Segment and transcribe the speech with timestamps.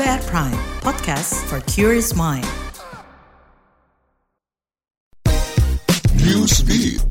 [0.00, 2.48] At Prime, podcast for curious mind.
[6.16, 7.04] Newsbeat.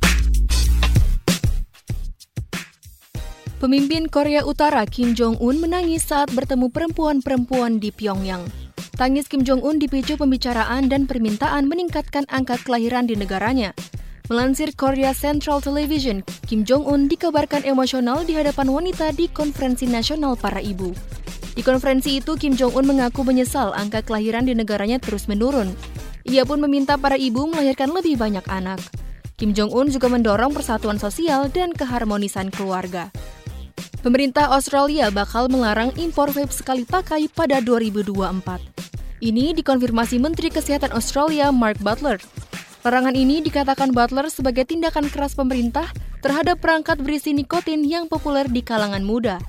[3.62, 8.50] Pemimpin Korea Utara Kim Jong-un menangis saat bertemu perempuan-perempuan di Pyongyang.
[8.97, 13.78] Tangis Kim Jong-un dipicu pembicaraan dan permintaan meningkatkan angka kelahiran di negaranya.
[14.33, 20.57] Melansir Korea Central Television, Kim Jong-un dikabarkan emosional di hadapan wanita di konferensi nasional para
[20.57, 20.89] ibu.
[21.54, 25.74] Di konferensi itu, Kim Jong-un mengaku menyesal angka kelahiran di negaranya terus menurun.
[26.30, 28.78] Ia pun meminta para ibu melahirkan lebih banyak anak.
[29.39, 33.08] Kim Jong-un juga mendorong persatuan sosial dan keharmonisan keluarga.
[34.00, 38.80] Pemerintah Australia bakal melarang impor vape sekali pakai pada 2024.
[39.20, 42.16] Ini dikonfirmasi Menteri Kesehatan Australia Mark Butler.
[42.88, 45.92] Larangan ini dikatakan Butler sebagai tindakan keras pemerintah
[46.23, 49.44] terhadap perangkat berisi nikotin yang populer di kalangan muda.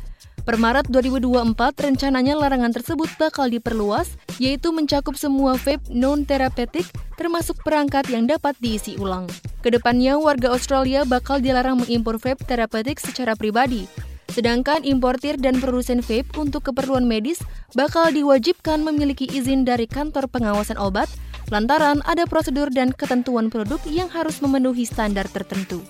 [0.50, 8.10] Per Maret 2024, rencananya larangan tersebut bakal diperluas, yaitu mencakup semua vape non-terapeutik, termasuk perangkat
[8.10, 9.30] yang dapat diisi ulang.
[9.62, 13.86] Ke depannya, warga Australia bakal dilarang mengimpor vape terapeutik secara pribadi,
[14.26, 17.38] Sedangkan importir dan produsen vape untuk keperluan medis
[17.78, 21.06] bakal diwajibkan memiliki izin dari kantor pengawasan obat
[21.54, 25.82] lantaran ada prosedur dan ketentuan produk yang harus memenuhi standar tertentu.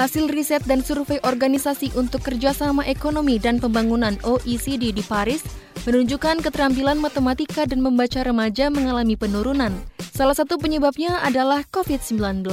[0.00, 5.44] Hasil riset dan survei Organisasi untuk Kerjasama Ekonomi dan Pembangunan OECD di Paris
[5.84, 9.76] menunjukkan keterampilan matematika dan membaca remaja mengalami penurunan.
[10.16, 12.48] Salah satu penyebabnya adalah COVID-19.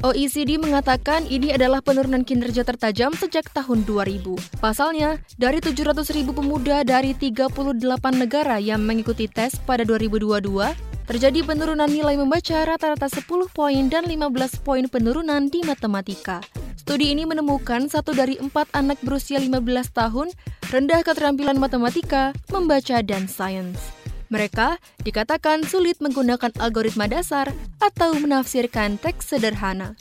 [0.00, 4.56] OECD mengatakan ini adalah penurunan kinerja tertajam sejak tahun 2000.
[4.56, 7.52] Pasalnya, dari 700 ribu pemuda dari 38
[8.16, 10.72] negara yang mengikuti tes pada 2022,
[11.04, 16.40] terjadi penurunan nilai membaca rata-rata 10 poin dan 15 poin penurunan di matematika.
[16.88, 19.60] Studi ini menemukan satu dari empat anak berusia 15
[19.92, 20.32] tahun
[20.72, 23.76] rendah keterampilan matematika, membaca, dan sains.
[24.32, 27.52] Mereka dikatakan sulit menggunakan algoritma dasar
[27.84, 30.00] atau menafsirkan teks sederhana.